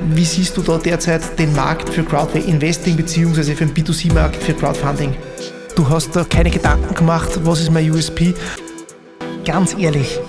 [0.00, 3.54] Wie siehst du da derzeit den Markt für Crowdfunding bzw.
[3.54, 5.14] für den B2C-Markt für Crowdfunding?
[5.74, 8.34] Du hast da keine Gedanken gemacht, was ist mein USP?
[9.44, 10.20] Ganz ehrlich,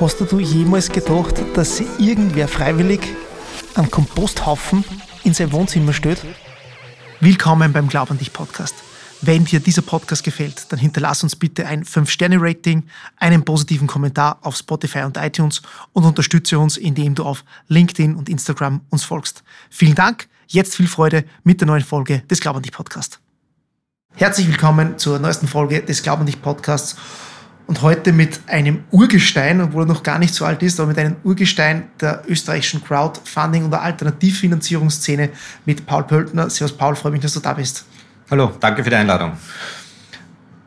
[0.00, 3.00] hast du jemals gedacht, dass irgendwer freiwillig
[3.74, 4.84] einen Komposthaufen
[5.24, 6.24] in sein Wohnzimmer stellt?
[7.20, 8.74] Willkommen beim Glaub an dich Podcast.
[9.20, 12.84] Wenn dir dieser Podcast gefällt, dann hinterlass uns bitte ein 5-Sterne-Rating,
[13.16, 15.60] einen positiven Kommentar auf Spotify und iTunes
[15.92, 19.42] und unterstütze uns, indem du auf LinkedIn und Instagram uns folgst.
[19.70, 23.18] Vielen Dank, jetzt viel Freude mit der neuen Folge des Glaub an dich Podcast.
[24.14, 26.94] Herzlich willkommen zur neuesten Folge des Glaub an dich Podcasts
[27.66, 30.98] und heute mit einem Urgestein, obwohl er noch gar nicht so alt ist, aber mit
[30.98, 35.30] einem Urgestein der österreichischen Crowdfunding- und der Alternativfinanzierungsszene
[35.64, 36.48] mit Paul Pöltner.
[36.50, 37.84] Servus Paul, freue mich, dass du da bist.
[38.30, 39.32] Hallo, danke für die Einladung.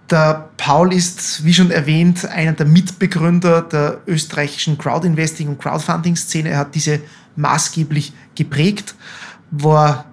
[0.09, 6.49] Der Paul ist, wie schon erwähnt, einer der Mitbegründer der österreichischen Crowdinvesting- und Crowdfunding-Szene.
[6.49, 7.01] Er hat diese
[7.35, 8.95] maßgeblich geprägt,
[9.51, 10.05] war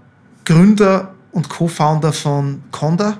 [0.45, 3.17] Gründer und Co-Founder von Conda,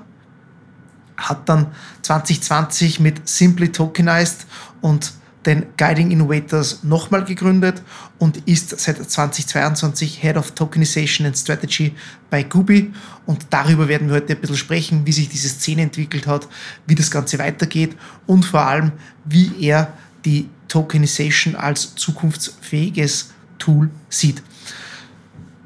[1.17, 1.67] hat dann
[2.03, 4.45] 2020 mit Simply Tokenized
[4.81, 5.11] und
[5.45, 7.81] den Guiding Innovators nochmal gegründet
[8.17, 11.95] und ist seit 2022 Head of Tokenization and Strategy
[12.29, 12.93] bei Gubi.
[13.25, 16.47] Und darüber werden wir heute ein bisschen sprechen, wie sich diese Szene entwickelt hat,
[16.87, 17.95] wie das Ganze weitergeht
[18.25, 18.91] und vor allem,
[19.23, 19.93] wie er
[20.25, 24.43] die Tokenization als zukunftsfähiges Tool sieht.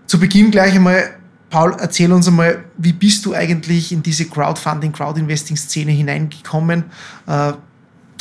[0.05, 1.15] Zu Beginn gleich einmal,
[1.49, 6.85] Paul, erzähl uns einmal, wie bist du eigentlich in diese Crowdfunding, Crowdinvesting-Szene hineingekommen?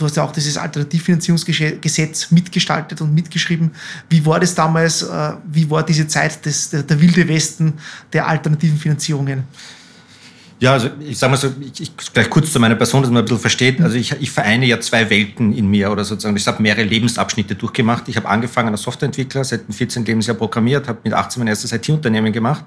[0.02, 3.70] Du hast ja auch dieses Alternativfinanzierungsgesetz mitgestaltet und mitgeschrieben.
[4.08, 5.04] Wie war das damals?
[5.04, 7.74] Äh, wie war diese Zeit des, der, der wilde Westen
[8.12, 9.44] der alternativen Finanzierungen?
[10.62, 13.22] Ja, also ich sage mal so, ich, ich, gleich kurz zu meiner Person, dass man
[13.22, 13.80] ein bisschen versteht.
[13.80, 16.36] Also ich, ich vereine ja zwei Welten in mir oder sozusagen.
[16.36, 18.06] Ich habe mehrere Lebensabschnitte durchgemacht.
[18.06, 20.04] Ich habe angefangen als Softwareentwickler, seit dem 14.
[20.04, 22.64] Lebensjahr programmiert, habe mit 18 mein erstes IT-Unternehmen gemacht.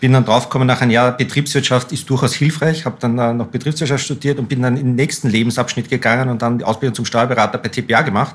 [0.00, 4.40] Bin dann draufgekommen, nach einem Jahr Betriebswirtschaft ist durchaus hilfreich, habe dann noch Betriebswirtschaft studiert
[4.40, 7.68] und bin dann in den nächsten Lebensabschnitt gegangen und dann die Ausbildung zum Steuerberater bei
[7.68, 8.34] TPA gemacht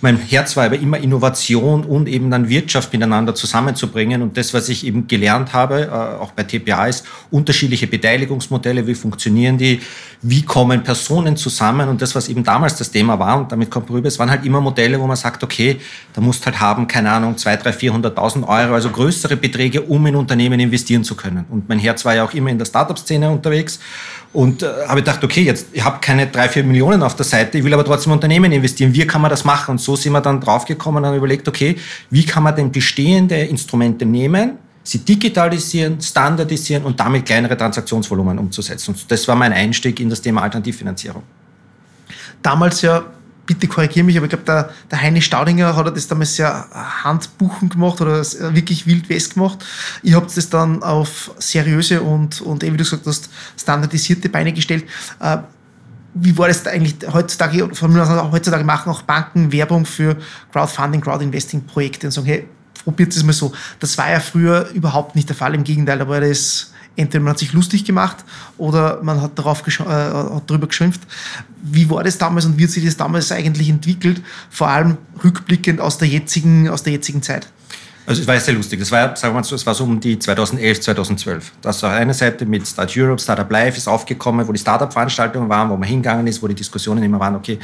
[0.00, 4.22] mein Herz war aber immer Innovation und eben dann Wirtschaft miteinander zusammenzubringen.
[4.22, 8.94] Und das, was ich eben gelernt habe, äh, auch bei TPA, ist unterschiedliche Beteiligungsmodelle, wie
[8.94, 9.80] funktionieren die,
[10.26, 11.88] wie kommen Personen zusammen.
[11.88, 14.44] Und das, was eben damals das Thema war, und damit kommt rüber, es waren halt
[14.44, 15.78] immer Modelle, wo man sagt, okay,
[16.14, 20.16] da musst halt haben, keine Ahnung, 200.000, 300.000, 400.000 Euro, also größere Beträge, um in
[20.16, 21.44] Unternehmen investieren zu können.
[21.50, 23.78] Und mein Herz war ja auch immer in der Startup-Szene unterwegs.
[24.32, 27.58] Und äh, habe gedacht, okay, jetzt, ich habe keine drei, vier Millionen auf der Seite,
[27.58, 28.94] ich will aber trotzdem Unternehmen investieren.
[28.94, 29.72] Wie kann man das machen?
[29.72, 31.76] Und so sind wir dann draufgekommen und haben überlegt, okay,
[32.10, 38.92] wie kann man denn bestehende Instrumente nehmen, sie digitalisieren, standardisieren und damit kleinere Transaktionsvolumen umzusetzen.
[38.92, 41.22] Und das war mein Einstieg in das Thema Alternativfinanzierung.
[42.42, 43.04] Damals ja
[43.46, 46.66] bitte korrigiere mich, aber ich glaube, der, der Heini Staudinger hat das damals sehr
[47.02, 48.22] handbuchen gemacht oder
[48.54, 49.64] wirklich wild west gemacht.
[50.02, 54.84] Ich habe das dann auf seriöse und, und wie du gesagt hast, standardisierte Beine gestellt.
[55.20, 55.38] Äh,
[56.14, 60.16] wie war das eigentlich heutzutage, heutzutage machen auch Banken Werbung für
[60.52, 62.48] Crowdfunding, Crowdinvesting-Projekte und sagen, hey,
[62.84, 63.52] probiert es mal so.
[63.80, 67.38] Das war ja früher überhaupt nicht der Fall, im Gegenteil, war das entweder man hat
[67.38, 68.24] sich lustig gemacht
[68.58, 71.00] oder man hat, darauf äh, hat darüber geschimpft.
[71.62, 75.80] Wie war das damals und wie hat sich das damals eigentlich entwickelt, vor allem rückblickend
[75.80, 77.48] aus der jetzigen, aus der jetzigen Zeit?
[78.06, 78.80] Also es war sehr lustig.
[78.80, 81.52] Das war, sagen wir mal so, es war so um die 2011, 2012.
[81.62, 85.70] Das war eine Seite mit Start Europe, Startup Live ist aufgekommen, wo die Startup-Veranstaltungen waren,
[85.70, 87.58] wo man hingegangen ist, wo die Diskussionen immer waren, okay,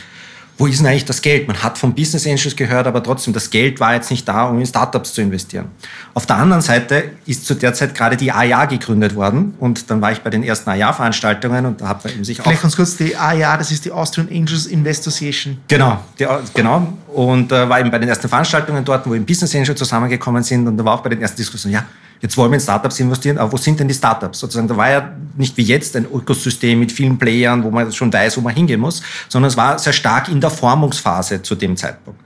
[0.61, 1.49] wo ist denn eigentlich das Geld?
[1.49, 4.59] Man hat von Business Angels gehört, aber trotzdem, das Geld war jetzt nicht da, um
[4.59, 5.69] in Startups zu investieren.
[6.13, 10.03] Auf der anderen Seite ist zu der Zeit gerade die AIA gegründet worden und dann
[10.03, 12.45] war ich bei den ersten AIA-Veranstaltungen und da hat man sich auch...
[12.45, 15.57] Vielleicht ganz kurz, die AIA, das ist die Austrian Angels Investor Association.
[15.67, 16.93] Genau, die, genau.
[17.09, 20.67] Und äh, war eben bei den ersten Veranstaltungen dort, wo eben Business Angels zusammengekommen sind
[20.67, 21.87] und da war auch bei den ersten Diskussionen, ja,
[22.21, 24.41] Jetzt wollen wir in Startups investieren, aber wo sind denn die Startups?
[24.41, 28.13] Sozusagen, da war ja nicht wie jetzt ein Ökosystem mit vielen Playern, wo man schon
[28.13, 31.77] weiß, wo man hingehen muss, sondern es war sehr stark in der Formungsphase zu dem
[31.77, 32.21] Zeitpunkt.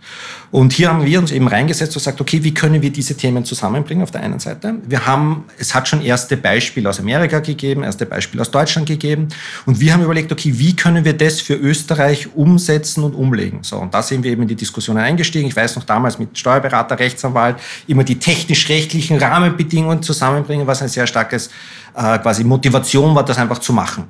[0.55, 3.45] Und hier haben wir uns eben reingesetzt und gesagt, okay, wie können wir diese Themen
[3.45, 4.77] zusammenbringen auf der einen Seite?
[4.87, 9.31] Wir haben, es hat schon erste Beispiele aus Amerika gegeben, erste Beispiele aus Deutschland gegeben.
[9.67, 13.65] Und wir haben überlegt, okay, wie können wir das für Österreich umsetzen und umlegen?
[13.65, 15.49] So, und da sind wir eben in die Diskussion eingestiegen.
[15.49, 17.57] Ich weiß noch damals mit Steuerberater, Rechtsanwalt,
[17.89, 21.49] immer die technisch-rechtlichen Rahmenbedingungen zusammenbringen, was ein sehr starkes
[21.97, 24.05] äh, quasi Motivation war, das einfach zu machen.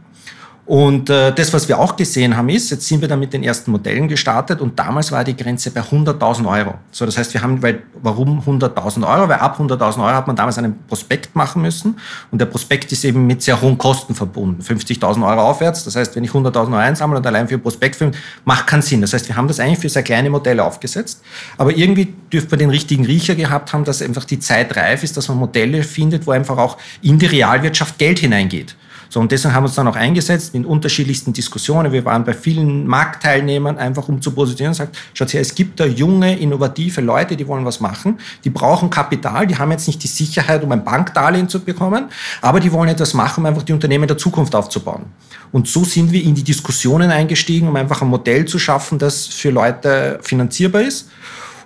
[0.66, 3.42] Und äh, das, was wir auch gesehen haben, ist, jetzt sind wir dann mit den
[3.42, 6.74] ersten Modellen gestartet und damals war die Grenze bei 100.000 Euro.
[6.90, 9.28] So, das heißt, wir haben, weil, warum 100.000 Euro?
[9.28, 11.98] Weil ab 100.000 Euro hat man damals einen Prospekt machen müssen
[12.30, 14.62] und der Prospekt ist eben mit sehr hohen Kosten verbunden.
[14.62, 15.84] 50.000 Euro aufwärts.
[15.84, 18.14] Das heißt, wenn ich 100.000 Euro einsammle und allein für Prospekt filme,
[18.46, 19.02] macht keinen Sinn.
[19.02, 21.22] Das heißt, wir haben das eigentlich für sehr kleine Modelle aufgesetzt.
[21.58, 25.18] Aber irgendwie dürfte man den richtigen Riecher gehabt haben, dass einfach die Zeit reif ist,
[25.18, 28.76] dass man Modelle findet, wo einfach auch in die Realwirtschaft Geld hineingeht.
[29.14, 31.92] So, und deswegen haben wir uns dann auch eingesetzt in unterschiedlichsten Diskussionen.
[31.92, 35.78] Wir waren bei vielen Marktteilnehmern, einfach um zu positionieren und sagt, schaut her, es gibt
[35.78, 40.02] da junge, innovative Leute, die wollen was machen, die brauchen Kapital, die haben jetzt nicht
[40.02, 42.06] die Sicherheit, um ein Bankdarlehen zu bekommen,
[42.42, 45.04] aber die wollen etwas machen, um einfach die Unternehmen der Zukunft aufzubauen.
[45.52, 49.28] Und so sind wir in die Diskussionen eingestiegen, um einfach ein Modell zu schaffen, das
[49.28, 51.08] für Leute finanzierbar ist.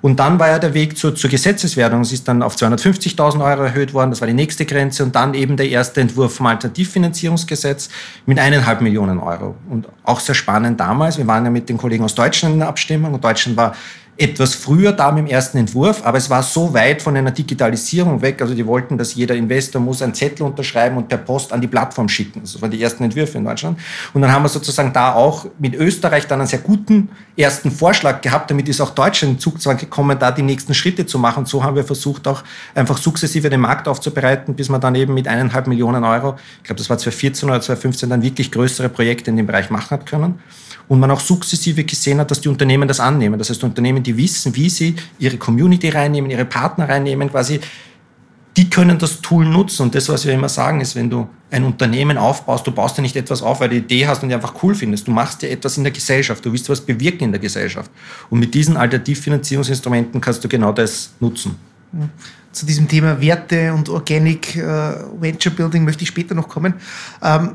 [0.00, 2.02] Und dann war ja der Weg zur, zur Gesetzeswerdung.
[2.02, 4.10] Es ist dann auf 250.000 Euro erhöht worden.
[4.10, 5.02] Das war die nächste Grenze.
[5.02, 7.88] Und dann eben der erste Entwurf vom Alternativfinanzierungsgesetz
[8.26, 9.56] mit eineinhalb Millionen Euro.
[9.68, 11.18] Und auch sehr spannend damals.
[11.18, 13.14] Wir waren ja mit den Kollegen aus Deutschland in der Abstimmung.
[13.14, 13.74] Und Deutschland war
[14.20, 18.20] etwas früher da mit dem ersten Entwurf, aber es war so weit von einer Digitalisierung
[18.20, 18.42] weg.
[18.42, 21.68] Also die wollten, dass jeder Investor muss einen Zettel unterschreiben und per Post an die
[21.68, 22.40] Plattform schicken.
[22.40, 23.78] Das waren die ersten Entwürfe in Deutschland.
[24.12, 28.20] Und dann haben wir sozusagen da auch mit Österreich dann einen sehr guten ersten Vorschlag
[28.20, 28.50] gehabt.
[28.50, 31.40] Damit ist auch Deutschland in Zugzwang gekommen, da die nächsten Schritte zu machen.
[31.40, 32.42] Und so haben wir versucht, auch
[32.74, 36.78] einfach sukzessive den Markt aufzubereiten, bis man dann eben mit eineinhalb Millionen Euro, ich glaube,
[36.78, 40.40] das war 2014 oder 2015, dann wirklich größere Projekte in dem Bereich machen hat können
[40.88, 43.38] und man auch sukzessive gesehen hat, dass die Unternehmen das annehmen.
[43.38, 47.60] Das heißt, Unternehmen, die wissen, wie sie ihre Community reinnehmen, ihre Partner reinnehmen, quasi,
[48.56, 49.82] die können das Tool nutzen.
[49.82, 53.02] Und das, was wir immer sagen, ist, wenn du ein Unternehmen aufbaust, du baust ja
[53.02, 55.06] nicht etwas auf, weil du die Idee hast und die einfach cool findest.
[55.06, 56.44] Du machst ja etwas in der Gesellschaft.
[56.44, 57.90] Du willst was bewirken in der Gesellschaft.
[58.30, 61.56] Und mit diesen Alternativfinanzierungsinstrumenten kannst du genau das nutzen.
[62.52, 64.60] Zu diesem Thema Werte und Organic äh,
[65.20, 66.74] Venture Building möchte ich später noch kommen.
[67.22, 67.52] Ähm,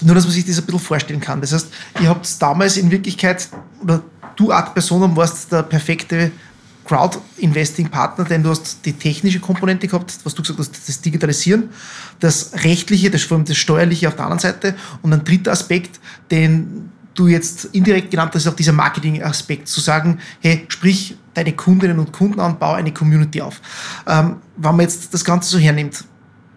[0.00, 1.40] nur, dass man sich das ein bisschen vorstellen kann.
[1.40, 1.68] Das heißt,
[2.00, 3.48] ihr habt damals in Wirklichkeit,
[3.82, 4.02] oder
[4.38, 6.30] du Ad Personam warst der perfekte
[6.84, 11.68] Crowd-Investing-Partner, denn du hast die technische Komponente gehabt, was du gesagt hast, das Digitalisieren,
[12.20, 16.00] das Rechtliche, das, vor allem das Steuerliche auf der anderen Seite und ein dritter Aspekt,
[16.30, 21.52] den du jetzt indirekt genannt hast, ist auch dieser Marketing-Aspekt, zu sagen, hey, sprich deine
[21.52, 23.60] Kundinnen und Kunden an, bau eine Community auf.
[24.06, 26.04] Ähm, wenn man jetzt das Ganze so hernimmt,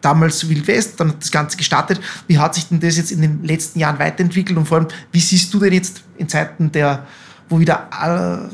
[0.01, 1.99] damals Wild West, dann hat das Ganze gestartet.
[2.27, 5.19] Wie hat sich denn das jetzt in den letzten Jahren weiterentwickelt und vor allem, wie
[5.19, 7.05] siehst du denn jetzt in Zeiten der
[7.51, 7.89] wo wieder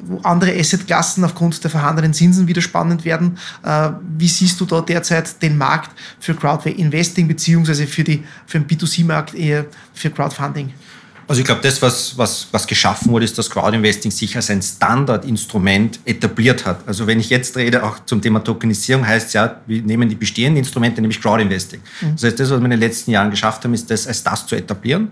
[0.07, 3.37] wo andere Assetklassen aufgrund der vorhandenen Zinsen wieder spannend werden.
[3.63, 8.67] Äh, wie siehst du da derzeit den Markt für Crowdfunding beziehungsweise für, die, für den
[8.67, 10.73] B2C-Markt eher für Crowdfunding?
[11.27, 14.61] Also ich glaube, das, was, was, was geschaffen wurde, ist, dass Crowdinvesting sich als ein
[14.61, 16.87] Standardinstrument etabliert hat.
[16.87, 20.15] Also wenn ich jetzt rede, auch zum Thema Tokenisierung, heißt es ja, wir nehmen die
[20.15, 21.81] bestehenden Instrumente, nämlich Crowdinvesting.
[22.01, 22.11] Mhm.
[22.13, 24.47] Das heißt, das, was wir in den letzten Jahren geschafft haben, ist das als das
[24.47, 25.09] zu etablieren.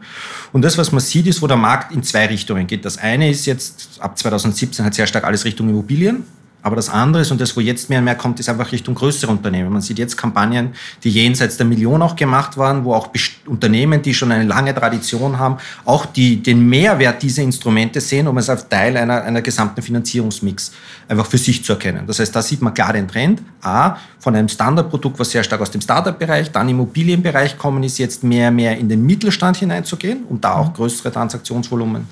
[0.54, 2.86] Und das, was man sieht, ist, wo der Markt in zwei Richtungen geht.
[2.86, 6.24] Das eine ist jetzt, ab 2017 hat sehr stark alles Richtung Immobilien.
[6.66, 8.96] Aber das andere ist, und das, wo jetzt mehr und mehr kommt, ist einfach Richtung
[8.96, 9.72] größere Unternehmen.
[9.72, 10.74] Man sieht jetzt Kampagnen,
[11.04, 13.10] die jenseits der Million auch gemacht waren, wo auch
[13.46, 18.36] Unternehmen, die schon eine lange Tradition haben, auch die, den Mehrwert dieser Instrumente sehen, um
[18.40, 20.72] es als Teil einer, einer gesamten Finanzierungsmix
[21.08, 22.08] einfach für sich zu erkennen.
[22.08, 23.44] Das heißt, da sieht man klar den Trend.
[23.62, 28.00] A, von einem Standardprodukt, was sehr stark aus dem Startup-Bereich, dann im Immobilienbereich kommen ist,
[28.00, 32.08] jetzt mehr und mehr in den Mittelstand hineinzugehen und da auch größere Transaktionsvolumen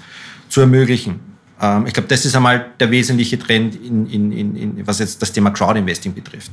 [0.47, 1.32] zu ermöglichen.
[1.63, 5.31] Ähm, ich glaube, das ist einmal der wesentliche Trend, in, in, in, was jetzt das
[5.31, 6.51] Thema Crowdinvesting betrifft.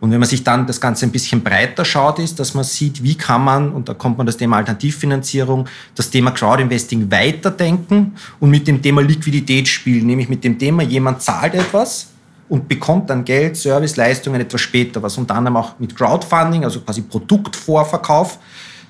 [0.00, 3.02] Und wenn man sich dann das Ganze ein bisschen breiter schaut, ist, dass man sieht,
[3.02, 8.50] wie kann man, und da kommt man das Thema Alternativfinanzierung, das Thema Crowdinvesting weiterdenken und
[8.50, 12.10] mit dem Thema Liquidität spielen, nämlich mit dem Thema, jemand zahlt etwas
[12.48, 16.80] und bekommt dann Geld, Service, Leistungen etwas später, was unter anderem auch mit Crowdfunding, also
[16.80, 18.38] quasi Produktvorverkauf,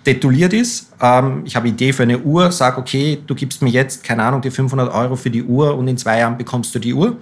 [0.08, 0.90] detuliert ist.
[1.00, 4.40] Ähm, ich habe Idee für eine Uhr, sage, okay, du gibst mir jetzt, keine Ahnung,
[4.40, 7.18] die 500 Euro für die Uhr und in zwei Jahren bekommst du die Uhr.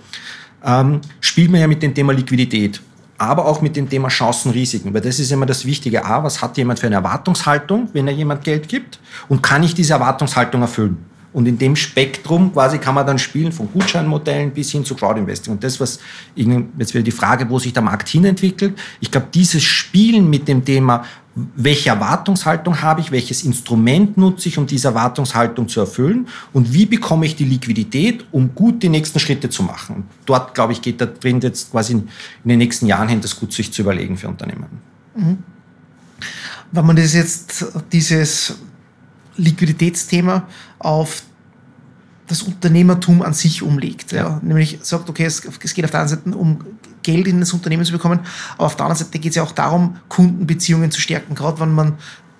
[0.64, 2.80] Ähm, spielt man ja mit dem Thema Liquidität,
[3.18, 6.04] aber auch mit dem Thema Chancen, Risiken, weil das ist immer das Wichtige.
[6.04, 9.74] A, was hat jemand für eine Erwartungshaltung, wenn er jemand Geld gibt und kann ich
[9.74, 10.96] diese Erwartungshaltung erfüllen?
[11.32, 15.52] Und in dem Spektrum quasi kann man dann spielen von Gutscheinmodellen bis hin zu Crowdinvesting.
[15.52, 15.98] Und das, was
[16.34, 18.72] jetzt wieder die Frage, wo sich der Markt hinentwickelt.
[19.00, 21.04] Ich glaube, dieses Spielen mit dem Thema,
[21.54, 26.86] welche Erwartungshaltung habe ich, welches Instrument nutze ich, um diese Erwartungshaltung zu erfüllen und wie
[26.86, 29.96] bekomme ich die Liquidität, um gut die nächsten Schritte zu machen.
[29.96, 32.08] Und dort, glaube ich, geht der Trend jetzt quasi in
[32.44, 34.66] den nächsten Jahren hin, das gut sich zu überlegen für Unternehmen.
[35.14, 35.38] Mhm.
[36.72, 38.54] Wenn man das jetzt, dieses
[39.36, 41.22] Liquiditätsthema auf
[42.26, 44.12] das Unternehmertum an sich umlegt.
[44.12, 44.18] Ja.
[44.18, 44.40] ja.
[44.42, 46.58] Nämlich sagt, okay, es, es, geht auf der einen Seite um
[47.06, 48.20] Geld in das Unternehmen zu bekommen,
[48.56, 51.34] aber auf der anderen Seite geht es ja auch darum, Kundenbeziehungen zu stärken.
[51.34, 51.96] Gerade wenn man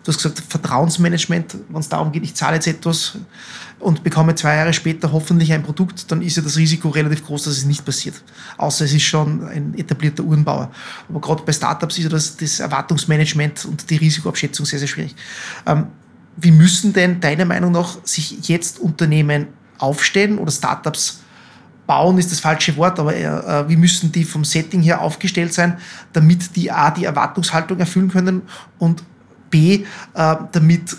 [0.06, 3.18] Du hast gesagt, Vertrauensmanagement, wenn es darum geht, ich zahle jetzt etwas
[3.80, 7.42] und bekomme zwei Jahre später hoffentlich ein Produkt, dann ist ja das Risiko relativ groß,
[7.42, 8.14] dass es nicht passiert.
[8.56, 10.70] Außer es ist schon ein etablierter Uhrenbauer.
[11.08, 15.16] Aber gerade bei Startups ist ja das, das Erwartungsmanagement und die Risikoabschätzung sehr, sehr schwierig.
[15.66, 15.88] Ähm,
[16.36, 21.22] wie müssen denn deiner Meinung nach sich jetzt Unternehmen aufstellen oder Startups
[21.86, 25.78] bauen ist das falsche Wort, aber äh, wie müssen die vom Setting her aufgestellt sein,
[26.12, 28.42] damit die A, die Erwartungshaltung erfüllen können
[28.78, 29.02] und
[29.50, 30.96] B, äh, damit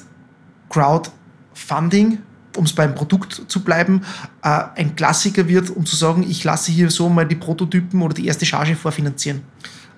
[0.70, 2.20] Crowdfunding,
[2.56, 4.01] um es beim Produkt zu bleiben,
[4.44, 8.13] äh, ein Klassiker wird, um zu sagen, ich lasse hier so mal die Prototypen oder
[8.13, 9.41] die erste Charge vorfinanzieren?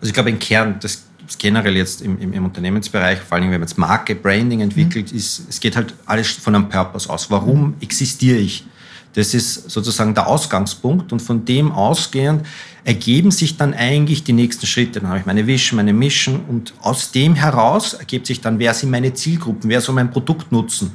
[0.02, 1.04] Also ich glaube, im Kern, das
[1.38, 5.18] generell jetzt im, im, im, Unternehmensbereich, vor allem wenn man jetzt Marke, Branding entwickelt, mhm.
[5.18, 7.30] ist, es geht halt alles von einem Purpose aus.
[7.30, 8.66] Warum existiere ich?
[9.14, 12.46] Das ist sozusagen der Ausgangspunkt und von dem ausgehend
[12.84, 15.00] ergeben sich dann eigentlich die nächsten Schritte.
[15.00, 18.74] Dann habe ich meine Vision, meine Mission und aus dem heraus ergibt sich dann, wer
[18.74, 20.92] sind meine Zielgruppen, wer soll mein Produkt nutzen.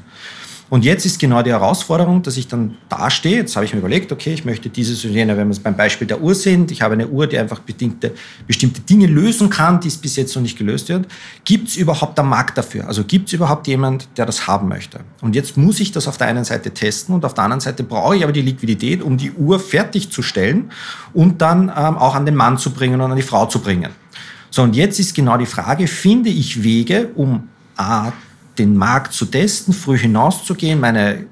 [0.71, 3.37] Und jetzt ist genau die Herausforderung, dass ich dann dastehe.
[3.37, 5.77] Jetzt habe ich mir überlegt, okay, ich möchte dieses und jene, wenn wir es beim
[5.77, 6.71] Beispiel der Uhr sind.
[6.71, 8.13] Ich habe eine Uhr, die einfach bestimmte,
[8.47, 11.07] bestimmte Dinge lösen kann, die es bis jetzt noch nicht gelöst wird.
[11.45, 12.89] Gibt es überhaupt einen Markt dafür?
[12.89, 15.01] Also gibt es überhaupt jemand, der das haben möchte?
[15.21, 17.83] Und jetzt muss ich das auf der einen Seite testen und auf der anderen Seite
[17.83, 20.71] brauche ich aber die Liquidität, um die Uhr fertigzustellen
[21.13, 23.91] und dann ähm, auch an den Mann zu bringen und an die Frau zu bringen.
[24.51, 28.13] So, und jetzt ist genau die Frage, finde ich Wege, um A,
[28.59, 31.27] den Markt zu testen, früh hinauszugehen, meine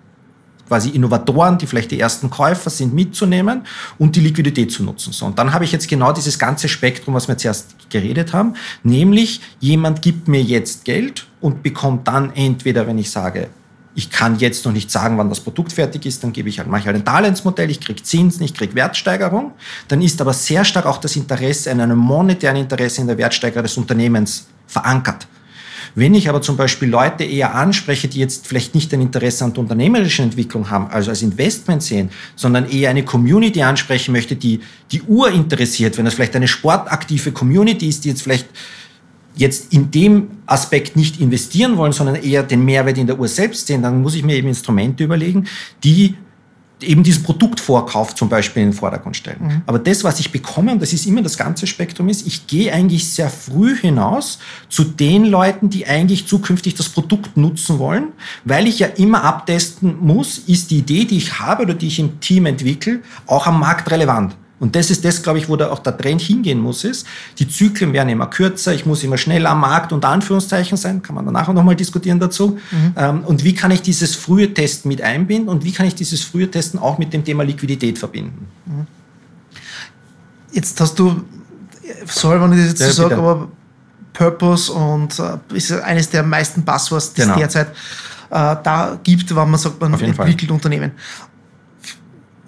[0.72, 3.62] quasi Innovatoren, die vielleicht die ersten Käufer sind, mitzunehmen
[3.98, 5.12] und die Liquidität zu nutzen.
[5.12, 8.54] So, und dann habe ich jetzt genau dieses ganze Spektrum, was wir zuerst geredet haben,
[8.82, 13.48] nämlich jemand gibt mir jetzt Geld und bekommt dann entweder, wenn ich sage,
[13.94, 16.68] ich kann jetzt noch nicht sagen, wann das Produkt fertig ist, dann gebe ich halt,
[16.68, 19.52] ich halt ein Darlehensmodell, ich kriege Zinsen, ich kriege Wertsteigerung.
[19.88, 23.76] Dann ist aber sehr stark auch das Interesse, einem monetären Interesse in der Wertsteigerung des
[23.76, 25.26] Unternehmens verankert.
[25.94, 29.52] Wenn ich aber zum Beispiel Leute eher anspreche, die jetzt vielleicht nicht ein Interesse an
[29.52, 34.60] der unternehmerischen Entwicklung haben, also als Investment sehen, sondern eher eine Community ansprechen möchte, die
[34.90, 38.48] die Uhr interessiert, wenn das vielleicht eine sportaktive Community ist, die jetzt vielleicht
[39.34, 43.66] jetzt in dem Aspekt nicht investieren wollen, sondern eher den Mehrwert in der Uhr selbst
[43.66, 45.46] sehen, dann muss ich mir eben Instrumente überlegen,
[45.84, 46.16] die
[46.82, 49.38] eben diesen Produktvorkauf zum Beispiel in den Vordergrund stellen.
[49.40, 49.62] Mhm.
[49.66, 52.72] Aber das, was ich bekomme, und das ist immer das ganze Spektrum ist, ich gehe
[52.72, 58.08] eigentlich sehr früh hinaus zu den Leuten, die eigentlich zukünftig das Produkt nutzen wollen,
[58.44, 61.98] weil ich ja immer abtesten muss, ist die Idee, die ich habe oder die ich
[61.98, 64.36] im Team entwickle, auch am Markt relevant.
[64.62, 67.04] Und das ist das, glaube ich, wo da auch der Trend hingehen muss, ist,
[67.40, 71.16] die Zyklen werden immer kürzer, ich muss immer schneller am Markt unter Anführungszeichen sein, kann
[71.16, 72.60] man danach auch nochmal diskutieren dazu.
[72.70, 72.94] Mhm.
[72.96, 76.22] Ähm, und wie kann ich dieses frühe Testen mit einbinden und wie kann ich dieses
[76.22, 78.46] frühe Testen auch mit dem Thema Liquidität verbinden?
[78.66, 78.86] Mhm.
[80.52, 81.24] Jetzt hast du,
[82.06, 83.48] sorry, wenn ich das jetzt ja, so sage, aber
[84.12, 87.34] Purpose und äh, ist eines der meisten Buzzwords, die genau.
[87.34, 87.66] es derzeit
[88.30, 90.54] äh, da gibt, wenn man sagt, man entwickelt Fall.
[90.54, 90.92] Unternehmen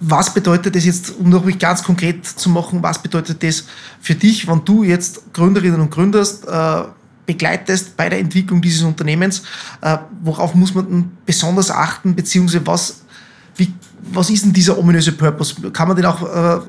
[0.00, 3.64] was bedeutet das jetzt, um noch ganz konkret zu machen, was bedeutet das
[4.00, 6.88] für dich, wenn du jetzt Gründerinnen und Gründer äh,
[7.26, 9.42] begleitest bei der Entwicklung dieses Unternehmens?
[9.80, 13.02] Äh, worauf muss man besonders achten, beziehungsweise was,
[13.56, 13.72] wie,
[14.12, 15.70] was ist denn dieser ominöse Purpose?
[15.70, 16.60] Kann man den auch äh,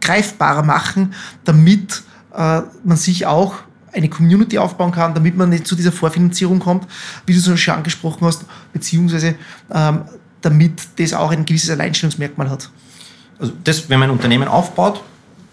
[0.00, 2.02] greifbarer machen, damit
[2.34, 3.54] äh, man sich auch
[3.92, 6.86] eine Community aufbauen kann, damit man nicht zu dieser Vorfinanzierung kommt,
[7.26, 9.34] wie du es schon angesprochen hast, beziehungsweise
[9.70, 10.02] ähm,
[10.42, 12.70] damit das auch ein gewisses Alleinstellungsmerkmal hat.
[13.38, 15.02] Also das, wenn man ein Unternehmen aufbaut,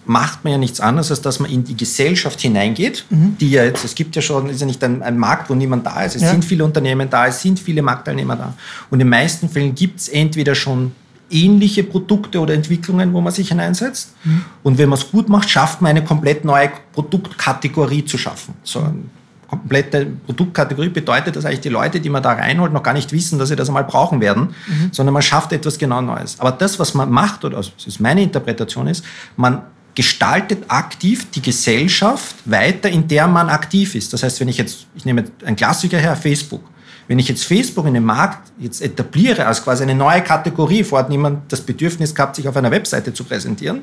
[0.05, 3.37] macht man ja nichts anderes, als dass man in die Gesellschaft hineingeht, mhm.
[3.39, 5.85] die ja jetzt, es gibt ja schon, ist ja nicht ein, ein Markt, wo niemand
[5.85, 6.15] da ist.
[6.15, 6.31] Es ja.
[6.31, 8.55] sind viele Unternehmen da, es sind viele Marktteilnehmer da.
[8.89, 10.93] Und in den meisten Fällen gibt es entweder schon
[11.29, 14.15] ähnliche Produkte oder Entwicklungen, wo man sich hineinsetzt.
[14.23, 14.45] Mhm.
[14.63, 18.55] Und wenn man es gut macht, schafft man eine komplett neue Produktkategorie zu schaffen.
[18.63, 19.11] So ein
[19.49, 23.39] komplette Produktkategorie bedeutet, dass eigentlich die Leute, die man da reinholt, noch gar nicht wissen,
[23.39, 24.89] dass sie das einmal brauchen werden, mhm.
[24.91, 26.39] sondern man schafft etwas genau Neues.
[26.39, 29.03] Aber das, was man macht, oder also das ist meine Interpretation ist,
[29.35, 29.63] man
[29.95, 34.13] gestaltet aktiv die Gesellschaft weiter, in der man aktiv ist.
[34.13, 36.63] Das heißt, wenn ich jetzt, ich nehme ein Klassiker her, Facebook.
[37.09, 41.05] Wenn ich jetzt Facebook in den Markt jetzt etabliere als quasi eine neue Kategorie, vorher
[41.05, 43.81] hat niemand das Bedürfnis gehabt, sich auf einer Webseite zu präsentieren,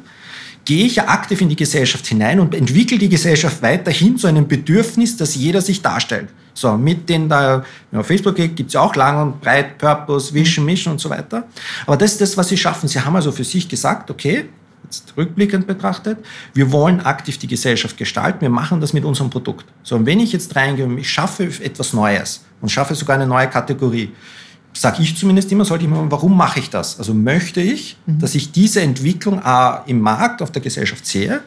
[0.64, 4.47] gehe ich ja aktiv in die Gesellschaft hinein und entwickle die Gesellschaft weiterhin zu einem
[4.47, 6.28] Bedürfnis, dass jeder sich darstellt.
[6.54, 9.40] So, mit den da, wenn man auf Facebook geht, gibt es ja auch lang und
[9.40, 11.49] breit Purpose, Vision, Mission und so weiter.
[11.85, 12.88] Aber das ist das, was sie schaffen.
[12.88, 14.49] Sie haben also für sich gesagt, okay,
[14.86, 16.18] jetzt rückblickend betrachtet,
[16.54, 19.66] wir wollen aktiv die Gesellschaft gestalten, wir machen das mit unserem Produkt.
[19.82, 23.26] So, und wenn ich jetzt reingehe und ich schaffe etwas Neues und schaffe sogar eine
[23.26, 24.12] neue Kategorie,
[24.72, 26.98] sage ich zumindest immer, sollte ich mal, warum mache ich das?
[26.98, 28.18] Also möchte ich, mhm.
[28.18, 31.40] dass ich diese Entwicklung A, im Markt, auf der Gesellschaft sehe,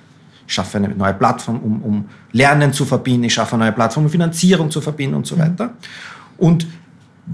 [0.48, 4.06] ich schaffe eine neue Plattform, um, um Lernen zu verbinden, ich schaffe eine neue Plattform,
[4.06, 5.40] um Finanzierung zu verbinden und so mhm.
[5.40, 5.74] weiter.
[6.38, 6.66] Und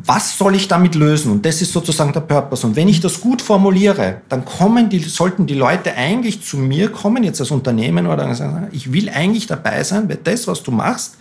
[0.03, 1.31] was soll ich damit lösen?
[1.31, 2.67] Und das ist sozusagen der Purpose.
[2.67, 6.91] Und wenn ich das gut formuliere, dann kommen die, sollten die Leute eigentlich zu mir
[6.91, 10.71] kommen, jetzt als Unternehmen oder sagen, ich will eigentlich dabei sein, weil das, was du
[10.71, 11.17] machst,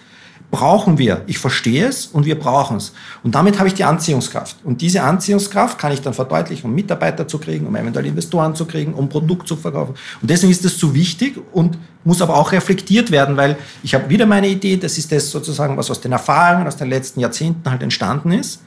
[0.50, 1.22] brauchen wir.
[1.26, 2.92] Ich verstehe es und wir brauchen es.
[3.22, 4.56] Und damit habe ich die Anziehungskraft.
[4.64, 8.64] Und diese Anziehungskraft kann ich dann verdeutlichen, um Mitarbeiter zu kriegen, um eventuell Investoren zu
[8.64, 9.94] kriegen, um Produkt zu verkaufen.
[10.20, 14.08] Und deswegen ist das so wichtig und muss aber auch reflektiert werden, weil ich habe
[14.08, 17.68] wieder meine Idee, das ist das sozusagen, was aus den Erfahrungen aus den letzten Jahrzehnten
[17.68, 18.60] halt entstanden ist.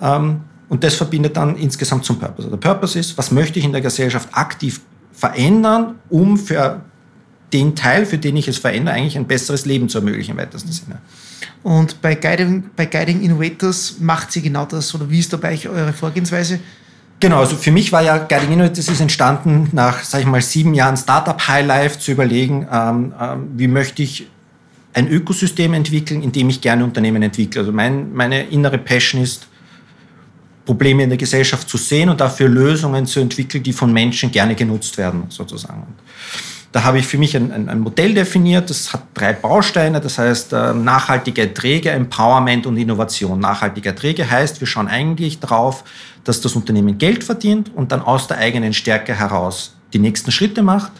[0.00, 2.48] Ähm, und das verbindet dann insgesamt zum Purpose.
[2.48, 4.80] Der Purpose ist, was möchte ich in der Gesellschaft aktiv
[5.12, 6.80] verändern, um für
[7.52, 10.70] den Teil, für den ich es verändere, eigentlich ein besseres Leben zu ermöglichen im weitesten
[10.70, 10.98] Sinne.
[11.62, 15.52] Und bei Guiding, bei Guiding Innovators macht sie genau das oder wie ist da bei
[15.52, 16.60] euch eure Vorgehensweise?
[17.18, 20.72] Genau, also für mich war ja Guiding Innovators ist entstanden nach, sag ich mal, sieben
[20.72, 24.28] Jahren Startup Highlife zu überlegen, ähm, ähm, wie möchte ich
[24.94, 27.60] ein Ökosystem entwickeln, in dem ich gerne Unternehmen entwickle.
[27.60, 29.46] Also mein, meine innere Passion ist,
[30.64, 34.54] Probleme in der Gesellschaft zu sehen und dafür Lösungen zu entwickeln, die von Menschen gerne
[34.54, 35.86] genutzt werden, sozusagen.
[36.72, 40.18] Da habe ich für mich ein, ein, ein Modell definiert, das hat drei Bausteine, das
[40.18, 43.40] heißt äh, nachhaltige Erträge, Empowerment und Innovation.
[43.40, 45.82] Nachhaltige Erträge heißt, wir schauen eigentlich darauf,
[46.22, 50.62] dass das Unternehmen Geld verdient und dann aus der eigenen Stärke heraus die nächsten Schritte
[50.62, 50.92] macht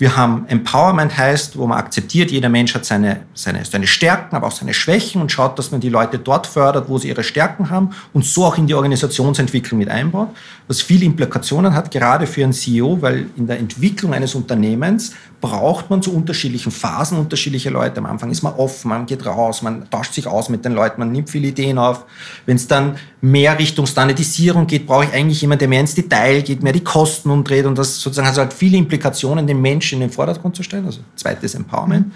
[0.00, 4.46] wir haben Empowerment heißt, wo man akzeptiert, jeder Mensch hat seine, seine, seine Stärken, aber
[4.46, 7.68] auch seine Schwächen und schaut, dass man die Leute dort fördert, wo sie ihre Stärken
[7.68, 10.30] haben und so auch in die Organisationsentwicklung mit einbaut,
[10.68, 15.90] was viele Implikationen hat, gerade für einen CEO, weil in der Entwicklung eines Unternehmens braucht
[15.90, 17.98] man zu unterschiedlichen Phasen unterschiedliche Leute.
[17.98, 21.00] Am Anfang ist man offen, man geht raus, man tauscht sich aus mit den Leuten,
[21.00, 22.04] man nimmt viele Ideen auf.
[22.46, 26.42] Wenn es dann mehr Richtung Standardisierung geht, brauche ich eigentlich jemanden, der mehr ins Detail
[26.42, 30.00] geht, mehr die Kosten umdreht und das sozusagen hat halt viele Implikationen, den Menschen in
[30.00, 30.86] den Vordergrund zu stellen.
[30.86, 32.12] Also zweites Empowerment.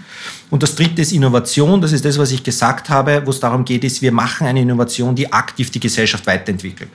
[0.50, 1.81] Und das dritte ist Innovation.
[1.81, 4.61] Das ist das, was ich gesagt habe, wo es darum geht, ist, wir machen eine
[4.61, 6.90] Innovation, die aktiv die Gesellschaft weiterentwickelt.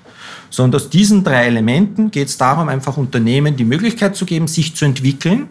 [0.49, 4.47] So, und aus diesen drei Elementen geht es darum, einfach Unternehmen die Möglichkeit zu geben,
[4.47, 5.49] sich zu entwickeln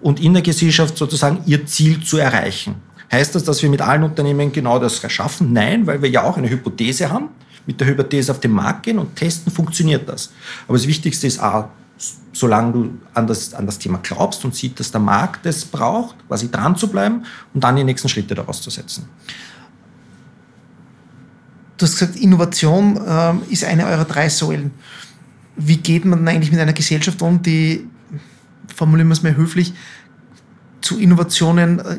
[0.00, 2.74] und in der Gesellschaft sozusagen ihr Ziel zu erreichen.
[3.10, 5.52] Heißt das, dass wir mit allen Unternehmen genau das schaffen?
[5.52, 7.28] Nein, weil wir ja auch eine Hypothese haben,
[7.66, 10.32] mit der Hypothese auf den Markt gehen und testen, funktioniert das.
[10.66, 11.70] Aber das Wichtigste ist A,
[12.32, 16.16] solange du an das, an das Thema glaubst und siehst, dass der Markt es braucht,
[16.26, 19.08] quasi dran zu bleiben und dann die nächsten Schritte daraus zu setzen.
[21.76, 24.72] Du hast gesagt, Innovation äh, ist eine eurer drei Säulen.
[25.56, 27.88] Wie geht man eigentlich mit einer Gesellschaft um, die
[28.74, 29.72] formulieren wir es mal höflich,
[30.80, 31.98] zu Innovationen äh,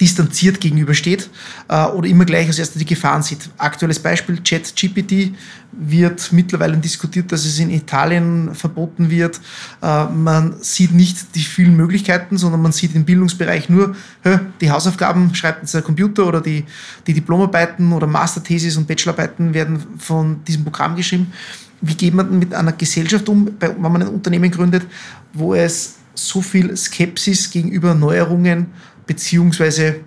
[0.00, 1.30] distanziert gegenübersteht
[1.68, 3.50] äh, oder immer gleich als erster die Gefahren sieht.
[3.58, 5.32] Aktuelles Beispiel, ChatGPT
[5.72, 9.40] wird mittlerweile diskutiert, dass es in Italien verboten wird.
[9.82, 14.70] Äh, man sieht nicht die vielen Möglichkeiten, sondern man sieht im Bildungsbereich nur, hä, die
[14.70, 16.64] Hausaufgaben schreibt jetzt der Computer oder die,
[17.06, 21.32] die Diplomarbeiten oder Masterthesis und Bachelorarbeiten werden von diesem Programm geschrieben.
[21.80, 24.86] Wie geht man mit einer Gesellschaft um, wenn man ein Unternehmen gründet,
[25.32, 28.68] wo es so viel Skepsis gegenüber Neuerungen
[29.06, 30.00] beziehungsweise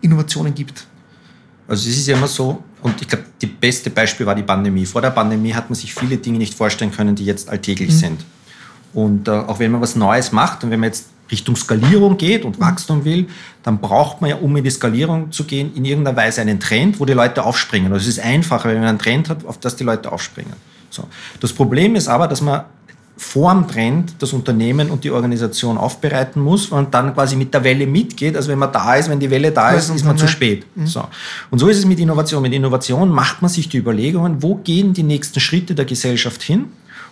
[0.00, 0.86] Innovationen gibt?
[1.68, 4.84] Also es ist ja immer so, und ich glaube, das beste Beispiel war die Pandemie.
[4.84, 7.94] Vor der Pandemie hat man sich viele Dinge nicht vorstellen können, die jetzt alltäglich mhm.
[7.94, 8.24] sind.
[8.92, 12.44] Und äh, auch wenn man was Neues macht und wenn man jetzt Richtung Skalierung geht
[12.44, 12.62] und mhm.
[12.62, 13.28] Wachstum will,
[13.62, 17.00] dann braucht man ja, um in die Skalierung zu gehen, in irgendeiner Weise einen Trend,
[17.00, 17.92] wo die Leute aufspringen.
[17.92, 20.52] Also es ist einfacher, wenn man einen Trend hat, auf das die Leute aufspringen.
[20.90, 21.04] So.
[21.40, 22.64] Das Problem ist aber, dass man
[23.32, 27.86] vorm Trend das Unternehmen und die Organisation aufbereiten muss und dann quasi mit der Welle
[27.86, 28.36] mitgeht.
[28.36, 30.66] Also wenn man da ist, wenn die Welle da ist, ist man zu spät.
[30.74, 30.86] Mhm.
[30.86, 31.04] So.
[31.50, 32.42] Und so ist es mit Innovation.
[32.42, 36.66] Mit Innovation macht man sich die Überlegungen, wo gehen die nächsten Schritte der Gesellschaft hin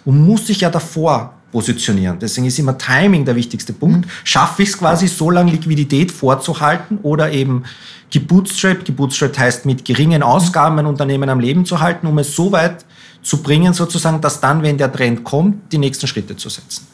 [0.05, 2.19] und muss sich ja davor positionieren.
[2.21, 4.05] Deswegen ist immer Timing der wichtigste Punkt.
[4.05, 4.11] Mhm.
[4.23, 7.65] Schaffe ich es quasi so lange Liquidität vorzuhalten oder eben
[8.11, 8.85] gebootstrapped.
[8.85, 12.85] Gebootstrapped heißt mit geringen Ausgaben ein Unternehmen am Leben zu halten, um es so weit
[13.23, 16.87] zu bringen, sozusagen, dass dann, wenn der Trend kommt, die nächsten Schritte zu setzen.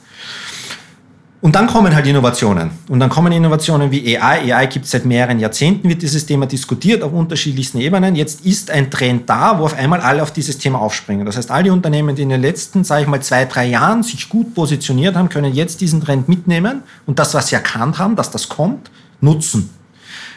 [1.46, 2.70] Und dann kommen halt Innovationen.
[2.88, 4.52] Und dann kommen Innovationen wie AI.
[4.52, 8.16] AI gibt es seit mehreren Jahrzehnten, wird dieses Thema diskutiert auf unterschiedlichsten Ebenen.
[8.16, 11.26] Jetzt ist ein Trend da, wo auf einmal alle auf dieses Thema aufspringen.
[11.26, 14.02] Das heißt, all die Unternehmen, die in den letzten, sage ich mal, zwei, drei Jahren
[14.02, 18.16] sich gut positioniert haben, können jetzt diesen Trend mitnehmen und das, was sie erkannt haben,
[18.16, 19.70] dass das kommt, nutzen.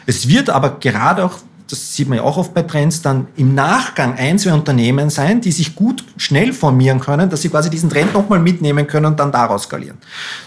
[0.06, 1.38] Es wird aber gerade auch
[1.70, 5.40] das sieht man ja auch oft bei Trends, dann im Nachgang ein, zwei Unternehmen sein,
[5.40, 9.20] die sich gut schnell formieren können, dass sie quasi diesen Trend nochmal mitnehmen können und
[9.20, 9.98] dann daraus skalieren.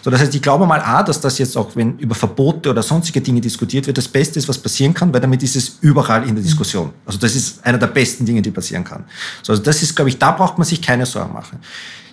[0.02, 2.84] So, das heißt, ich glaube mal A, dass das jetzt auch, wenn über Verbote oder
[2.84, 6.28] sonstige Dinge diskutiert wird, das Beste ist, was passieren kann, weil damit ist es überall
[6.28, 6.92] in der Diskussion.
[7.06, 9.06] Also das ist einer der besten Dinge, die passieren kann.
[9.42, 11.60] So, also das ist, glaube ich, da braucht man sich keine Sorgen machen.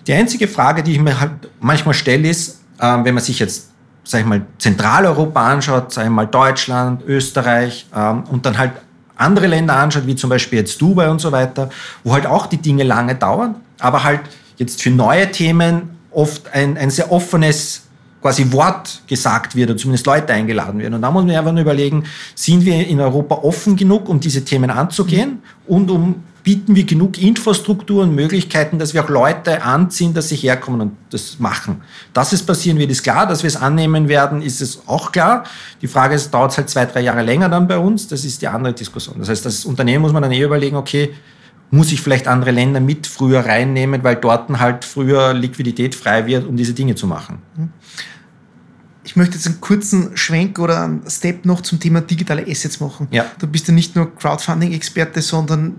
[0.07, 3.71] Die einzige Frage, die ich mir halt manchmal stelle, ist, äh, wenn man sich jetzt
[4.03, 8.73] sag ich mal, Zentraleuropa anschaut, sag ich mal, Deutschland, Österreich ähm, und dann halt
[9.21, 11.69] andere Länder anschaut, wie zum Beispiel jetzt Dubai und so weiter,
[12.03, 14.21] wo halt auch die Dinge lange dauern, aber halt
[14.57, 17.83] jetzt für neue Themen oft ein, ein sehr offenes
[18.21, 20.93] quasi Wort gesagt wird oder zumindest Leute eingeladen werden.
[20.93, 22.03] Und da muss man einfach nur überlegen,
[22.35, 27.21] sind wir in Europa offen genug, um diese Themen anzugehen und um bieten wir genug
[27.21, 31.81] Infrastruktur und Möglichkeiten, dass wir auch Leute anziehen, dass sie herkommen und das machen.
[32.13, 33.27] Dass es passieren wird, ist klar.
[33.27, 35.43] Dass wir es annehmen werden, ist es auch klar.
[35.81, 38.07] Die Frage ist, dauert es halt zwei, drei Jahre länger dann bei uns?
[38.07, 39.17] Das ist die andere Diskussion.
[39.19, 41.13] Das heißt, das Unternehmen muss man dann eher überlegen, okay,
[41.69, 46.45] muss ich vielleicht andere Länder mit früher reinnehmen, weil dort halt früher Liquidität frei wird,
[46.45, 47.41] um diese Dinge zu machen.
[49.03, 53.07] Ich möchte jetzt einen kurzen Schwenk oder einen Step noch zum Thema digitale Assets machen.
[53.11, 53.25] Ja.
[53.39, 55.75] Du bist ja nicht nur Crowdfunding-Experte, sondern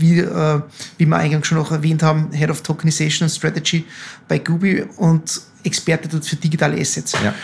[0.00, 0.60] wie, äh,
[0.96, 3.84] wie wir eingangs schon auch erwähnt haben, Head of Tokenization and Strategy
[4.26, 7.12] bei Gubi und Experte dort für digitale Assets.
[7.12, 7.34] Ja.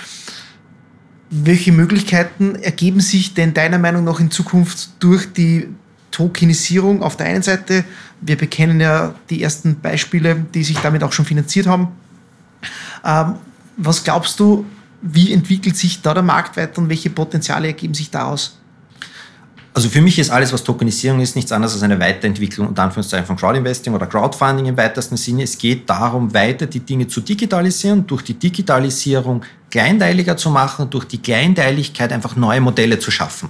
[1.31, 5.69] Welche Möglichkeiten ergeben sich denn deiner Meinung nach in Zukunft durch die
[6.11, 7.85] Tokenisierung auf der einen Seite?
[8.21, 11.89] Wir bekennen ja die ersten Beispiele, die sich damit auch schon finanziert haben.
[13.05, 13.35] Ähm,
[13.77, 14.65] was glaubst du,
[15.03, 18.59] wie entwickelt sich da der Markt weiter und welche Potenziale ergeben sich daraus?
[19.77, 23.27] Also für mich ist alles, was Tokenisierung ist, nichts anderes als eine Weiterentwicklung und Anführungszeichen
[23.27, 25.43] von Crowdinvesting oder Crowdfunding im weitesten Sinne.
[25.43, 31.07] Es geht darum, weiter die Dinge zu digitalisieren, durch die Digitalisierung kleinteiliger zu machen, durch
[31.07, 33.49] die Kleinteiligkeit einfach neue Modelle zu schaffen.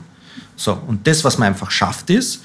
[0.57, 2.43] So, und das, was man einfach schafft, ist,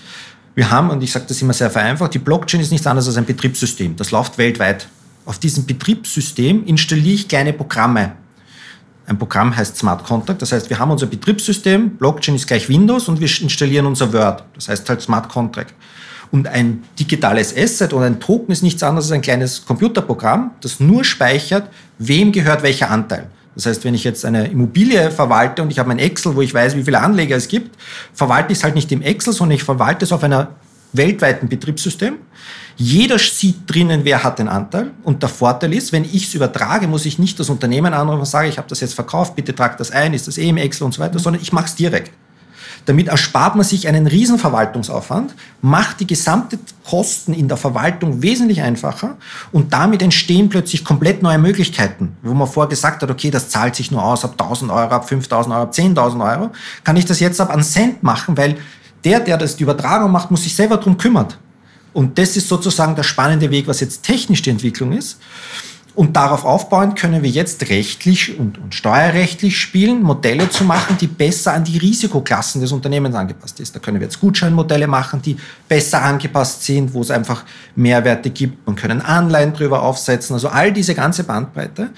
[0.55, 3.15] wir haben, und ich sage das immer sehr vereinfacht, die Blockchain ist nichts anderes als
[3.15, 3.95] ein Betriebssystem.
[3.95, 4.89] Das läuft weltweit.
[5.25, 8.11] Auf diesem Betriebssystem installiere ich kleine Programme
[9.09, 10.41] ein Programm heißt Smart Contract.
[10.41, 14.43] Das heißt, wir haben unser Betriebssystem, Blockchain ist gleich Windows und wir installieren unser Word.
[14.53, 15.73] Das heißt halt Smart Contract.
[16.31, 20.79] Und ein digitales Asset oder ein Token ist nichts anderes als ein kleines Computerprogramm, das
[20.79, 23.27] nur speichert, wem gehört welcher Anteil.
[23.55, 26.53] Das heißt, wenn ich jetzt eine Immobilie verwalte und ich habe ein Excel, wo ich
[26.53, 27.75] weiß, wie viele Anleger es gibt,
[28.13, 30.49] verwalte ich es halt nicht im Excel, sondern ich verwalte es auf einer
[30.93, 32.15] weltweiten Betriebssystem.
[32.77, 34.91] Jeder sieht drinnen, wer hat den Anteil.
[35.03, 38.25] Und der Vorteil ist, wenn ich es übertrage, muss ich nicht das Unternehmen anrufen und
[38.25, 40.85] sagen, ich habe das jetzt verkauft, bitte trag das ein, ist das eh im Excel
[40.85, 42.11] und so weiter, sondern ich mache es direkt.
[42.85, 46.57] Damit erspart man sich einen riesen Verwaltungsaufwand, macht die gesamte
[46.89, 49.17] Kosten in der Verwaltung wesentlich einfacher
[49.51, 52.15] und damit entstehen plötzlich komplett neue Möglichkeiten.
[52.23, 55.07] Wo man vorher gesagt hat, okay, das zahlt sich nur aus ab 1000 Euro, ab
[55.07, 56.51] 5000 Euro, ab 10.000 Euro,
[56.83, 58.55] kann ich das jetzt ab einen Cent machen, weil
[59.03, 61.27] der, der das die Übertragung macht, muss sich selber darum kümmern.
[61.93, 65.19] Und das ist sozusagen der spannende Weg, was jetzt technisch die Entwicklung ist.
[65.95, 71.07] Und darauf aufbauend können wir jetzt rechtlich und, und, steuerrechtlich spielen, Modelle zu machen, die
[71.07, 73.75] besser an die Risikoklassen des Unternehmens angepasst ist.
[73.75, 75.35] Da können wir jetzt Gutscheinmodelle machen, die
[75.67, 77.43] besser angepasst sind, wo es einfach
[77.75, 78.65] Mehrwerte gibt.
[78.65, 81.89] Man können Anleihen drüber aufsetzen, also all diese ganze Bandbreite.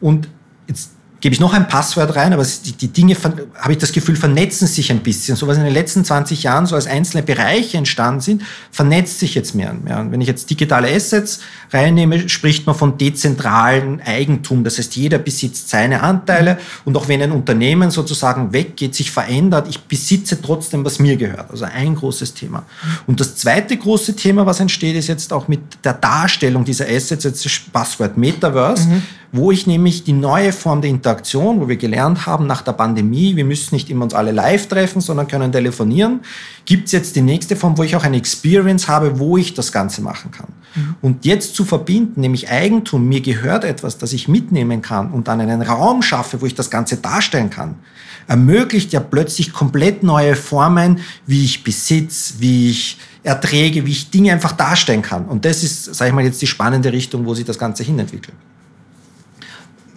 [0.00, 0.28] Und
[0.66, 3.16] jetzt gebe ich noch ein Passwort rein, aber die, die Dinge,
[3.54, 5.36] habe ich das Gefühl, vernetzen sich ein bisschen.
[5.36, 9.36] So was in den letzten 20 Jahren so als einzelne Bereiche entstanden sind, vernetzt sich
[9.36, 10.00] jetzt mehr und mehr.
[10.00, 11.38] Und wenn ich jetzt digitale Assets
[11.72, 14.64] reinnehme, spricht man von dezentralen Eigentum.
[14.64, 19.68] Das heißt, jeder besitzt seine Anteile und auch wenn ein Unternehmen sozusagen weggeht, sich verändert,
[19.70, 21.52] ich besitze trotzdem, was mir gehört.
[21.52, 22.64] Also ein großes Thema.
[23.06, 27.22] Und das zweite große Thema, was entsteht, ist jetzt auch mit der Darstellung dieser Assets,
[27.22, 28.88] jetzt das Passwort Metaverse.
[28.88, 29.02] Mhm
[29.32, 33.34] wo ich nämlich die neue Form der Interaktion, wo wir gelernt haben nach der Pandemie,
[33.34, 36.20] wir müssen nicht immer uns alle live treffen, sondern können telefonieren,
[36.66, 39.72] gibt es jetzt die nächste Form, wo ich auch eine Experience habe, wo ich das
[39.72, 40.48] Ganze machen kann.
[40.74, 40.94] Mhm.
[41.00, 45.40] Und jetzt zu verbinden, nämlich Eigentum, mir gehört etwas, das ich mitnehmen kann und dann
[45.40, 47.76] einen Raum schaffe, wo ich das Ganze darstellen kann,
[48.28, 54.32] ermöglicht ja plötzlich komplett neue Formen, wie ich Besitz, wie ich Erträge, wie ich Dinge
[54.32, 55.24] einfach darstellen kann.
[55.24, 58.34] Und das ist, sage ich mal, jetzt die spannende Richtung, wo sich das Ganze hinentwickelt.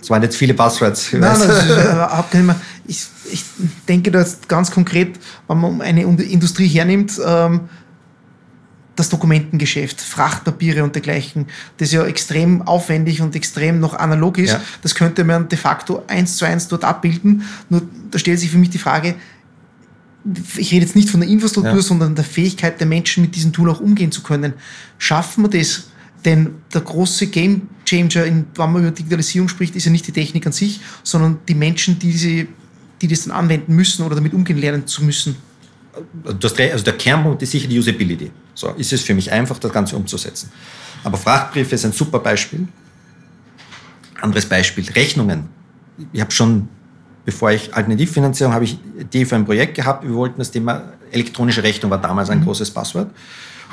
[0.05, 1.13] Das waren jetzt viele Buzzwords.
[1.13, 2.61] Nein, das ist überhaupt nicht mehr.
[2.85, 3.43] Ich, ich
[3.87, 7.61] denke da jetzt ganz konkret, wenn man eine Industrie hernimmt, ähm,
[8.95, 14.61] das Dokumentengeschäft, Frachtpapiere und dergleichen, das ja extrem aufwendig und extrem noch analog ist, ja.
[14.83, 17.41] das könnte man de facto eins zu eins dort abbilden.
[17.69, 19.15] Nur da stellt sich für mich die Frage,
[20.55, 21.81] ich rede jetzt nicht von der Infrastruktur, ja.
[21.81, 24.53] sondern der Fähigkeit der Menschen, mit diesem Tool auch umgehen zu können.
[24.99, 25.87] Schaffen wir das?
[26.25, 30.11] Denn der große Game Changer, in, wenn man über Digitalisierung spricht, ist ja nicht die
[30.11, 32.47] Technik an sich, sondern die Menschen, die, sie,
[33.01, 35.35] die das dann anwenden müssen oder damit umgehen lernen zu müssen.
[36.39, 38.31] Das, also der Kernpunkt ist sicher die Usability.
[38.53, 40.51] So ist es für mich einfach, das Ganze umzusetzen.
[41.03, 42.67] Aber Frachtbriefe ist ein super Beispiel.
[44.21, 45.47] Anderes Beispiel, Rechnungen.
[46.11, 46.67] Ich habe schon,
[47.23, 50.03] bevor ich Alternativfinanzierung, habe ich Idee für ein Projekt gehabt.
[50.03, 52.45] Wir wollten das Thema elektronische Rechnung war damals ein mhm.
[52.45, 53.11] großes Passwort.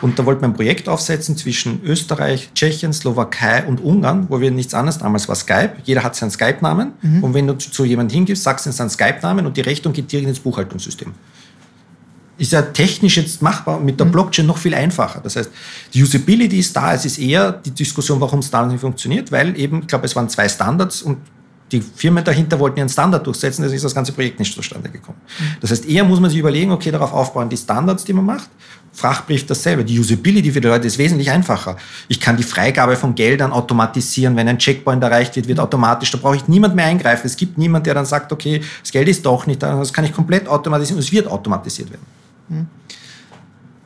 [0.02, 4.50] Und da wollten wir ein Projekt aufsetzen zwischen Österreich, Tschechien, Slowakei und Ungarn, wo wir
[4.50, 6.92] nichts anderes, damals war Skype, jeder hat seinen Skype-Namen.
[7.00, 7.24] Mhm.
[7.24, 10.28] Und wenn du zu jemandem hingibst, sagst du seinen Skype-Namen und die Rechnung geht direkt
[10.28, 11.14] ins Buchhaltungssystem
[12.38, 14.12] ist ja technisch jetzt machbar und mit der mhm.
[14.12, 15.20] Blockchain noch viel einfacher.
[15.22, 15.50] Das heißt,
[15.94, 19.56] die Usability ist da, es ist eher die Diskussion, warum es da nicht funktioniert, weil
[19.56, 21.18] eben, ich glaube, es waren zwei Standards und
[21.72, 25.18] die Firmen dahinter wollten ihren Standard durchsetzen, deswegen ist das ganze Projekt nicht zustande gekommen.
[25.38, 25.44] Mhm.
[25.60, 28.48] Das heißt, eher muss man sich überlegen, okay, darauf aufbauen, die Standards, die man macht.
[28.94, 29.84] Frachtbrief dasselbe.
[29.84, 31.76] Die Usability für die Leute ist wesentlich einfacher.
[32.08, 34.36] Ich kann die Freigabe von Geldern automatisieren.
[34.36, 36.10] Wenn ein Checkpoint erreicht wird, wird automatisch.
[36.10, 37.26] Da brauche ich niemand mehr eingreifen.
[37.26, 39.78] Es gibt niemand, der dann sagt, okay, das Geld ist doch nicht da.
[39.78, 40.98] Das kann ich komplett automatisieren.
[40.98, 42.06] Es wird automatisiert werden.
[42.48, 42.66] Hm.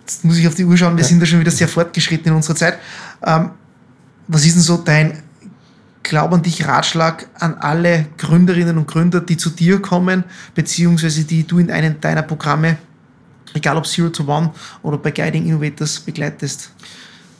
[0.00, 2.34] Jetzt muss ich auf die Uhr schauen, wir sind da schon wieder sehr fortgeschritten in
[2.34, 2.78] unserer Zeit.
[3.24, 3.50] Ähm,
[4.26, 5.22] was ist denn so dein
[6.08, 10.22] Glaub an dich Ratschlag an alle Gründerinnen und Gründer, die zu dir kommen,
[10.54, 12.76] beziehungsweise die du in einem deiner Programme,
[13.54, 14.52] egal ob Zero to One
[14.84, 16.70] oder bei Guiding Innovators begleitest?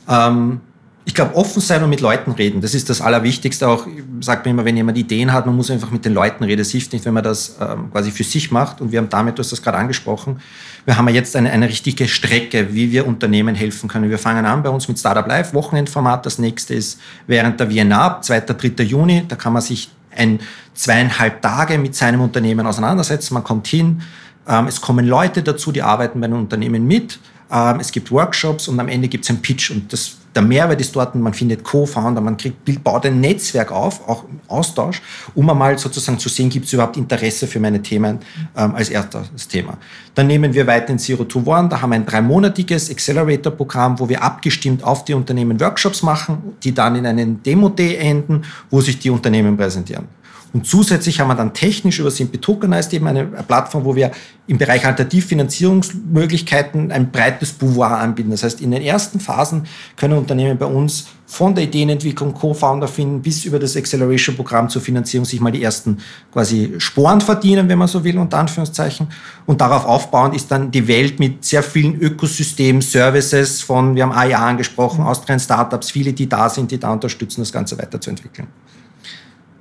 [0.09, 0.59] Ähm,
[1.07, 3.65] ich glaube, offen sein und mit Leuten reden, das ist das Allerwichtigste.
[3.65, 3.87] Auch
[4.19, 6.61] sagt man immer, wenn jemand Ideen hat, man muss einfach mit den Leuten reden.
[6.61, 8.81] Es hilft nicht, wenn man das ähm, quasi für sich macht.
[8.81, 10.41] Und wir haben damit, du hast das gerade angesprochen,
[10.83, 14.09] wir haben jetzt eine, eine richtige Strecke, wie wir Unternehmen helfen können.
[14.09, 16.25] Wir fangen an bei uns mit Startup Live, Wochenendformat.
[16.25, 18.41] Das nächste ist während der Vienna, 2.
[18.41, 18.83] 3.
[18.83, 19.23] Juni.
[19.29, 20.41] Da kann man sich ein
[20.73, 23.33] zweieinhalb Tage mit seinem Unternehmen auseinandersetzen.
[23.33, 24.01] Man kommt hin,
[24.45, 27.17] ähm, es kommen Leute dazu, die arbeiten bei einem Unternehmen mit.
[27.49, 29.71] Ähm, es gibt Workshops und am Ende gibt es einen Pitch.
[29.71, 34.07] Und das der Mehrwert ist dort, man findet Co-Founder, man kriegt, baut ein Netzwerk auf,
[34.07, 35.01] auch im Austausch,
[35.33, 38.19] um einmal sozusagen zu sehen, gibt es überhaupt Interesse für meine Themen
[38.55, 39.79] ähm, als erstes Thema.
[40.13, 44.07] Dann nehmen wir weiter in Zero to One, da haben wir ein dreimonatiges Accelerator-Programm, wo
[44.07, 48.99] wir abgestimmt auf die Unternehmen Workshops machen, die dann in einen Demo-Day enden, wo sich
[48.99, 50.05] die Unternehmen präsentieren.
[50.53, 54.11] Und zusätzlich haben wir dann technisch über Simple Tokenized eben eine Plattform, wo wir
[54.47, 58.31] im Bereich Alternativfinanzierungsmöglichkeiten ein breites Pouvoir anbieten.
[58.31, 63.21] Das heißt, in den ersten Phasen können Unternehmen bei uns von der Ideenentwicklung Co-Founder finden
[63.21, 65.97] bis über das Acceleration-Programm zur Finanzierung sich mal die ersten
[66.31, 69.09] quasi Sporen verdienen, wenn man so will, unter Anführungszeichen.
[69.45, 74.13] Und darauf aufbauend ist dann die Welt mit sehr vielen Ökosystemen, Services von, wir haben
[74.13, 78.47] AIA angesprochen, Austrian Startups, viele, die da sind, die da unterstützen, das Ganze weiterzuentwickeln.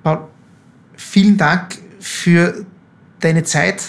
[0.04, 0.28] Paul,
[1.16, 2.66] vielen Dank für
[3.20, 3.82] deine Zeit.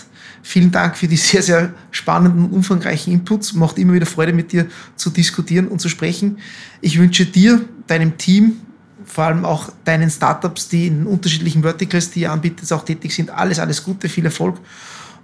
[0.43, 3.53] Vielen Dank für die sehr, sehr spannenden, umfangreichen Inputs.
[3.53, 6.37] Macht immer wieder Freude, mit dir zu diskutieren und zu sprechen.
[6.79, 8.61] Ich wünsche dir, deinem Team,
[9.03, 13.29] vor allem auch deinen Startups, die in unterschiedlichen Verticals, die ihr anbietet, auch tätig sind,
[13.29, 14.57] alles, alles Gute, viel Erfolg.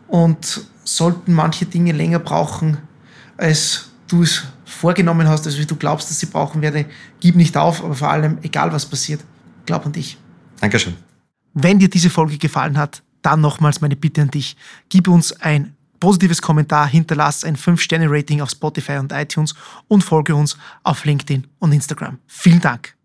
[0.09, 2.79] Und sollten manche Dinge länger brauchen,
[3.37, 6.83] als du es vorgenommen hast, also wie du glaubst, dass sie brauchen werde,
[7.21, 9.21] gib nicht auf, aber vor allem, egal was passiert,
[9.65, 10.17] glaub an dich.
[10.59, 10.95] Dankeschön.
[11.53, 14.55] Wenn dir diese Folge gefallen hat, dann nochmals meine Bitte an dich.
[14.89, 19.55] Gib uns ein positives Kommentar, hinterlass ein 5-Sterne-Rating auf Spotify und iTunes
[19.87, 22.19] und folge uns auf LinkedIn und Instagram.
[22.27, 22.95] Vielen Dank.